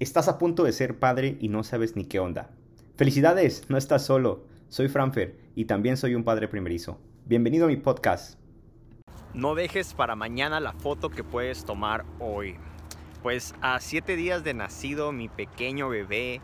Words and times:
Estás 0.00 0.26
a 0.26 0.38
punto 0.38 0.64
de 0.64 0.72
ser 0.72 0.98
padre 0.98 1.36
y 1.40 1.46
no 1.46 1.62
sabes 1.62 1.94
ni 1.94 2.04
qué 2.04 2.18
onda. 2.18 2.50
Felicidades, 2.96 3.70
no 3.70 3.76
estás 3.76 4.04
solo. 4.04 4.44
Soy 4.68 4.88
Franfer 4.88 5.38
y 5.54 5.66
también 5.66 5.96
soy 5.96 6.16
un 6.16 6.24
padre 6.24 6.48
primerizo. 6.48 6.98
Bienvenido 7.26 7.66
a 7.66 7.68
mi 7.68 7.76
podcast. 7.76 8.36
No 9.34 9.54
dejes 9.54 9.94
para 9.94 10.16
mañana 10.16 10.58
la 10.58 10.72
foto 10.72 11.10
que 11.10 11.22
puedes 11.22 11.64
tomar 11.64 12.04
hoy. 12.18 12.56
Pues 13.22 13.54
a 13.60 13.78
siete 13.78 14.16
días 14.16 14.42
de 14.42 14.52
nacido 14.52 15.12
mi 15.12 15.28
pequeño 15.28 15.88
bebé, 15.88 16.40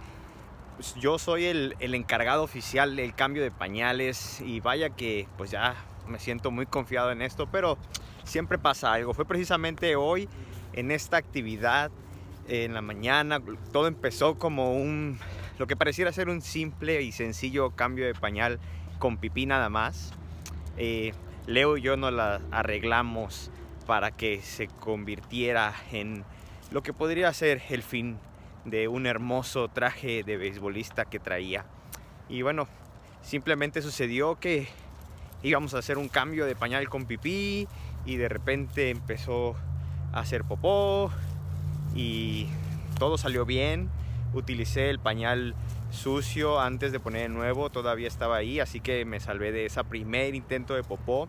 pues 0.77 0.95
yo 0.95 1.19
soy 1.19 1.47
el, 1.47 1.75
el 1.81 1.97
encargado 1.97 2.45
oficial 2.45 2.95
del 2.95 3.17
cambio 3.17 3.43
de 3.43 3.51
pañales 3.51 4.41
y 4.43 4.61
vaya 4.61 4.91
que 4.91 5.27
pues 5.37 5.51
ya 5.51 5.75
me 6.07 6.21
siento 6.21 6.53
muy 6.53 6.67
confiado 6.67 7.11
en 7.11 7.21
esto, 7.21 7.49
pero 7.51 7.79
siempre 8.23 8.59
pasa 8.59 8.93
algo. 8.93 9.13
Fue 9.13 9.25
precisamente 9.25 9.97
hoy 9.97 10.29
en 10.73 10.93
esta 10.93 11.17
actividad 11.17 11.91
en 12.51 12.75
la 12.75 12.83
mañana. 12.83 13.41
Todo 13.73 13.87
empezó 13.87 14.39
como 14.39 14.75
un, 14.75 15.19
lo 15.59 15.67
que 15.67 15.77
pareciera 15.77 16.13
ser 16.13 16.29
un 16.29 16.43
simple 16.43 17.03
y 17.03 17.13
sencillo 17.13 17.71
cambio 17.71 18.07
de 18.07 18.15
pañal 18.15 18.59
con 18.99 19.17
pipí 19.17 19.47
nada 19.47 19.69
más. 19.69 20.13
Eh, 20.77 21.13
Leo 21.47 21.77
y 21.77 21.83
yo 21.83 21.97
nos 21.97 22.13
la 22.13 22.41
arreglamos 22.51 23.51
para 23.87 24.11
que 24.11 24.43
se 24.43 24.69
convirtiera 24.69 25.75
en 25.91 26.25
lo 26.71 26.83
que 26.83 26.93
podría 26.93 27.33
ser 27.33 27.63
el 27.71 27.83
fin 27.83 28.19
de 28.65 28.89
un 28.89 29.07
hermoso 29.07 29.69
traje 29.69 30.23
de 30.23 30.37
beisbolista 30.37 31.05
que 31.05 31.19
traía. 31.19 31.65
Y 32.29 32.43
bueno, 32.43 32.69
simplemente 33.23 33.83
sucedió 33.83 34.39
que 34.39 34.69
íbamos 35.43 35.75
a 35.75 35.79
hacer 35.79 35.99
un 35.99 36.09
cambio 36.09 36.47
de 36.47 36.55
pañal 36.55 36.89
con 36.89 37.07
pipí 37.07 37.67
y 38.05 38.17
de 38.17 38.29
repente 38.29 38.91
empezó 38.91 39.57
a 40.13 40.21
hacer 40.21 40.45
popó 40.45 41.11
y 41.95 42.49
todo 42.99 43.19
salió 43.19 43.45
bien. 43.45 43.91
Utilicé 44.33 44.91
el 44.91 44.99
pañal 44.99 45.55
sucio 45.91 46.61
antes 46.61 46.93
de 46.93 47.01
poner 47.01 47.27
el 47.27 47.35
nuevo, 47.35 47.71
todavía 47.71 48.09
estaba 48.09 48.37
ahí, 48.37 48.61
así 48.61 48.81
que 48.81 49.05
me 49.05 49.21
salvé 49.21 49.53
de 49.53 49.67
ese 49.67 49.83
primer 49.85 50.35
intento 50.35 50.75
de 50.75 50.85
popó. 50.85 51.29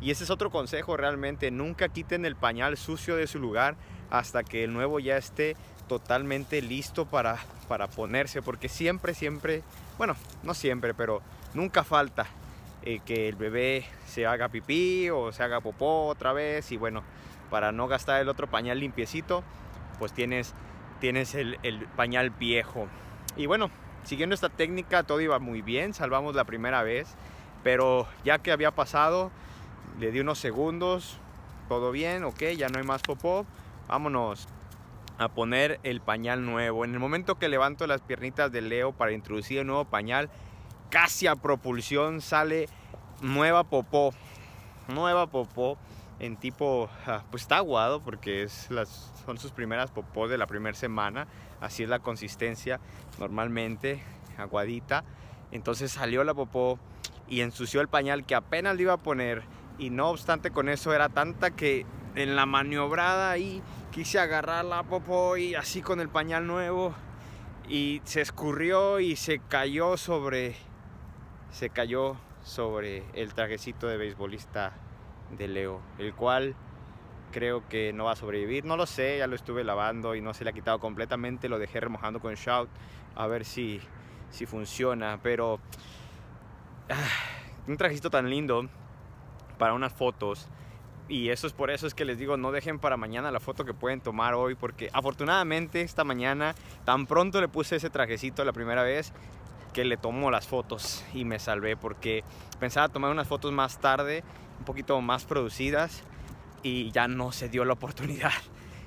Y 0.00 0.10
ese 0.10 0.24
es 0.24 0.30
otro 0.30 0.50
consejo 0.50 0.96
realmente, 0.96 1.50
nunca 1.50 1.88
quiten 1.88 2.26
el 2.26 2.36
pañal 2.36 2.76
sucio 2.76 3.16
de 3.16 3.26
su 3.26 3.38
lugar 3.38 3.76
hasta 4.10 4.42
que 4.44 4.64
el 4.64 4.72
nuevo 4.72 5.00
ya 5.00 5.16
esté 5.16 5.56
totalmente 5.88 6.60
listo 6.60 7.06
para, 7.06 7.38
para 7.68 7.88
ponerse, 7.88 8.42
porque 8.42 8.68
siempre, 8.68 9.14
siempre, 9.14 9.62
bueno, 9.96 10.16
no 10.42 10.52
siempre, 10.52 10.92
pero 10.94 11.22
nunca 11.54 11.84
falta 11.84 12.26
eh, 12.82 13.00
que 13.04 13.28
el 13.28 13.36
bebé 13.36 13.86
se 14.06 14.26
haga 14.26 14.48
pipí 14.48 15.08
o 15.10 15.32
se 15.32 15.42
haga 15.42 15.60
popó 15.60 16.06
otra 16.06 16.32
vez 16.32 16.70
y 16.72 16.76
bueno, 16.76 17.02
para 17.50 17.72
no 17.72 17.88
gastar 17.88 18.20
el 18.20 18.28
otro 18.28 18.46
pañal 18.46 18.80
limpiecito, 18.80 19.42
pues 19.98 20.12
tienes, 20.12 20.54
tienes 21.00 21.34
el, 21.34 21.58
el 21.62 21.86
pañal 21.86 22.30
viejo. 22.30 22.88
Y 23.36 23.46
bueno, 23.46 23.70
siguiendo 24.04 24.34
esta 24.34 24.48
técnica 24.48 25.02
todo 25.02 25.20
iba 25.20 25.38
muy 25.38 25.62
bien, 25.62 25.94
salvamos 25.94 26.34
la 26.34 26.44
primera 26.44 26.82
vez, 26.82 27.14
pero 27.62 28.06
ya 28.24 28.38
que 28.38 28.52
había 28.52 28.70
pasado, 28.70 29.30
le 29.98 30.12
di 30.12 30.20
unos 30.20 30.38
segundos, 30.38 31.18
todo 31.68 31.90
bien, 31.90 32.24
ok, 32.24 32.42
ya 32.56 32.68
no 32.68 32.78
hay 32.78 32.84
más 32.84 33.02
popó, 33.02 33.46
vámonos 33.88 34.48
a 35.18 35.28
poner 35.28 35.80
el 35.82 36.00
pañal 36.00 36.44
nuevo. 36.44 36.84
En 36.84 36.92
el 36.92 37.00
momento 37.00 37.36
que 37.36 37.48
levanto 37.48 37.86
las 37.86 38.00
piernitas 38.02 38.50
de 38.52 38.60
Leo 38.60 38.92
para 38.92 39.12
introducir 39.12 39.58
el 39.58 39.66
nuevo 39.66 39.84
pañal, 39.84 40.30
casi 40.90 41.26
a 41.26 41.36
propulsión 41.36 42.20
sale 42.20 42.68
nueva 43.20 43.64
popó, 43.64 44.12
nueva 44.88 45.28
popó 45.28 45.78
en 46.20 46.36
tipo, 46.36 46.88
pues 47.30 47.42
está 47.42 47.58
aguado 47.58 48.00
porque 48.00 48.42
es 48.42 48.70
las, 48.70 49.12
son 49.24 49.38
sus 49.38 49.52
primeras 49.52 49.90
popó 49.90 50.28
de 50.28 50.38
la 50.38 50.46
primera 50.46 50.76
semana, 50.76 51.26
así 51.60 51.82
es 51.82 51.88
la 51.88 51.98
consistencia 51.98 52.80
normalmente, 53.18 54.02
aguadita. 54.38 55.04
Entonces 55.50 55.92
salió 55.92 56.24
la 56.24 56.34
popó 56.34 56.78
y 57.28 57.40
ensució 57.40 57.80
el 57.80 57.88
pañal 57.88 58.24
que 58.24 58.34
apenas 58.34 58.76
le 58.76 58.82
iba 58.82 58.94
a 58.94 58.98
poner. 58.98 59.42
Y 59.78 59.90
no 59.90 60.10
obstante 60.10 60.50
con 60.50 60.68
eso 60.68 60.92
era 60.92 61.08
tanta 61.08 61.50
que 61.50 61.84
en 62.14 62.36
la 62.36 62.46
maniobrada 62.46 63.30
ahí 63.30 63.62
quise 63.90 64.18
agarrar 64.18 64.64
la 64.64 64.84
popó 64.84 65.36
y 65.36 65.54
así 65.54 65.82
con 65.82 66.00
el 66.00 66.08
pañal 66.08 66.46
nuevo. 66.46 66.94
Y 67.68 68.02
se 68.04 68.20
escurrió 68.20 69.00
y 69.00 69.16
se 69.16 69.38
cayó 69.38 69.96
sobre 69.96 70.54
se 71.50 71.70
cayó 71.70 72.16
sobre 72.42 73.04
el 73.14 73.32
trajecito 73.32 73.86
de 73.86 73.96
beisbolista 73.96 74.72
de 75.36 75.48
Leo, 75.48 75.80
el 75.98 76.14
cual 76.14 76.54
creo 77.32 77.68
que 77.68 77.92
no 77.92 78.04
va 78.04 78.12
a 78.12 78.16
sobrevivir. 78.16 78.64
No 78.64 78.76
lo 78.76 78.86
sé, 78.86 79.18
ya 79.18 79.26
lo 79.26 79.34
estuve 79.34 79.64
lavando 79.64 80.14
y 80.14 80.20
no 80.20 80.34
se 80.34 80.44
le 80.44 80.50
ha 80.50 80.52
quitado 80.52 80.78
completamente. 80.78 81.48
Lo 81.48 81.58
dejé 81.58 81.80
remojando 81.80 82.20
con 82.20 82.34
Shout 82.34 82.68
a 83.16 83.26
ver 83.26 83.44
si, 83.44 83.80
si 84.30 84.46
funciona. 84.46 85.18
Pero 85.22 85.58
ah, 86.90 87.08
un 87.66 87.76
trajecito 87.76 88.10
tan 88.10 88.30
lindo 88.30 88.68
para 89.58 89.74
unas 89.74 89.92
fotos. 89.92 90.48
Y 91.08 91.28
eso 91.28 91.46
es 91.46 91.52
por 91.52 91.70
eso 91.70 91.86
es 91.86 91.94
que 91.94 92.04
les 92.04 92.18
digo, 92.18 92.36
no 92.36 92.50
dejen 92.50 92.78
para 92.78 92.96
mañana 92.96 93.30
la 93.30 93.40
foto 93.40 93.64
que 93.64 93.74
pueden 93.74 94.00
tomar 94.00 94.34
hoy, 94.34 94.54
porque 94.54 94.88
afortunadamente 94.92 95.82
esta 95.82 96.02
mañana 96.02 96.54
tan 96.84 97.06
pronto 97.06 97.40
le 97.42 97.48
puse 97.48 97.76
ese 97.76 97.90
trajecito 97.90 98.42
la 98.44 98.54
primera 98.54 98.82
vez 98.82 99.12
que 99.74 99.84
le 99.84 99.98
tomo 99.98 100.30
las 100.30 100.46
fotos 100.46 101.04
y 101.12 101.26
me 101.26 101.38
salvé 101.38 101.76
porque 101.76 102.24
pensaba 102.58 102.88
tomar 102.88 103.10
unas 103.10 103.28
fotos 103.28 103.52
más 103.52 103.78
tarde, 103.80 104.24
un 104.58 104.64
poquito 104.64 105.00
más 105.00 105.24
producidas 105.24 106.02
y 106.62 106.90
ya 106.90 107.08
no 107.08 107.32
se 107.32 107.48
dio 107.48 107.64
la 107.64 107.74
oportunidad. 107.74 108.32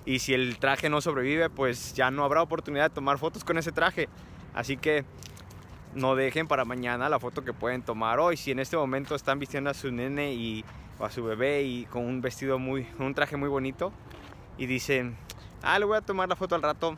Y 0.05 0.19
si 0.19 0.33
el 0.33 0.57
traje 0.57 0.89
no 0.89 1.01
sobrevive, 1.01 1.49
pues 1.49 1.93
ya 1.93 2.11
no 2.11 2.23
habrá 2.23 2.41
oportunidad 2.41 2.89
de 2.89 2.95
tomar 2.95 3.17
fotos 3.17 3.43
con 3.43 3.57
ese 3.57 3.73
traje. 3.73 4.07
Así 4.53 4.77
que 4.77 5.03
no 5.93 6.15
dejen 6.15 6.47
para 6.47 6.63
mañana 6.63 7.09
la 7.09 7.19
foto 7.19 7.43
que 7.43 7.51
pueden 7.51 7.81
tomar 7.81 8.19
hoy. 8.19 8.37
Si 8.37 8.51
en 8.51 8.59
este 8.59 8.77
momento 8.77 9.15
están 9.15 9.37
vistiendo 9.37 9.69
a 9.69 9.73
su 9.73 9.91
nene 9.91 10.33
y 10.33 10.63
o 10.99 11.05
a 11.05 11.11
su 11.11 11.23
bebé 11.23 11.63
y 11.63 11.85
con 11.85 12.05
un 12.05 12.21
vestido 12.21 12.57
muy, 12.59 12.87
un 12.99 13.13
traje 13.13 13.37
muy 13.37 13.49
bonito 13.49 13.91
y 14.57 14.65
dicen, 14.65 15.17
ah, 15.61 15.77
le 15.77 15.85
voy 15.85 15.97
a 15.97 16.01
tomar 16.01 16.27
la 16.29 16.35
foto 16.35 16.55
al 16.55 16.61
rato, 16.61 16.95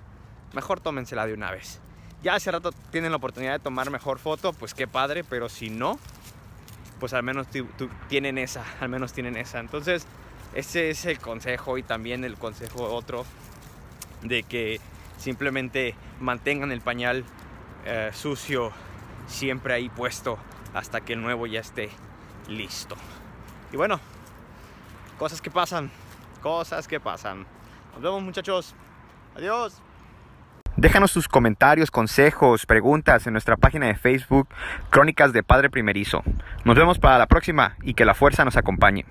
mejor 0.53 0.79
tómensela 0.79 1.25
de 1.25 1.33
una 1.33 1.51
vez. 1.51 1.81
Ya 2.23 2.35
hace 2.35 2.51
rato 2.51 2.71
tienen 2.91 3.11
la 3.11 3.17
oportunidad 3.17 3.53
de 3.53 3.59
tomar 3.59 3.89
mejor 3.89 4.19
foto, 4.19 4.53
pues 4.53 4.73
qué 4.73 4.87
padre, 4.87 5.23
pero 5.23 5.49
si 5.49 5.69
no, 5.69 5.99
pues 6.99 7.13
al 7.13 7.23
menos 7.23 7.47
tienen 8.07 8.37
esa, 8.37 8.63
al 8.79 8.89
menos 8.89 9.13
tienen 9.13 9.35
esa. 9.37 9.59
Entonces, 9.59 10.05
ese 10.53 10.89
es 10.89 11.05
el 11.05 11.19
consejo 11.19 11.77
y 11.77 11.83
también 11.83 12.23
el 12.23 12.35
consejo 12.37 12.83
otro 12.83 13.25
de 14.21 14.43
que 14.43 14.79
simplemente 15.17 15.95
mantengan 16.19 16.71
el 16.71 16.81
pañal 16.81 17.23
eh, 17.85 18.11
sucio 18.13 18.71
siempre 19.27 19.73
ahí 19.73 19.89
puesto 19.89 20.37
hasta 20.73 21.01
que 21.01 21.13
el 21.13 21.21
nuevo 21.21 21.47
ya 21.47 21.59
esté 21.59 21.89
listo. 22.47 22.95
Y 23.71 23.77
bueno, 23.77 23.99
cosas 25.17 25.41
que 25.41 25.51
pasan, 25.51 25.91
cosas 26.41 26.87
que 26.87 26.99
pasan. 26.99 27.45
Nos 27.93 28.01
vemos 28.01 28.21
muchachos. 28.21 28.73
Adiós. 29.35 29.81
Déjanos 30.79 31.11
tus 31.11 31.27
comentarios, 31.27 31.91
consejos, 31.91 32.65
preguntas 32.65 33.27
en 33.27 33.33
nuestra 33.33 33.57
página 33.57 33.87
de 33.87 33.95
Facebook 33.95 34.47
Crónicas 34.89 35.33
de 35.33 35.43
Padre 35.43 35.69
Primerizo. 35.69 36.23
Nos 36.63 36.77
vemos 36.77 36.99
para 36.99 37.17
la 37.17 37.27
próxima 37.27 37.75
y 37.83 37.95
que 37.95 38.05
la 38.05 38.13
fuerza 38.13 38.45
nos 38.45 38.55
acompañe. 38.55 39.03